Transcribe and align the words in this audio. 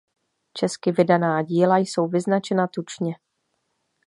Česky 0.53 0.91
vydaná 0.91 1.41
díla 1.41 1.77
jsou 1.77 2.07
vyznačena 2.07 2.67
tučně. 2.67 3.13